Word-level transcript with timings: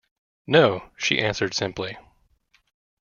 "No," 0.47 0.89
she 0.97 1.19
answered 1.21 1.53
simply. 1.53 1.95